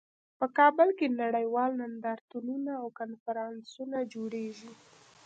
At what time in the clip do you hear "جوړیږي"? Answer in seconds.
4.13-4.71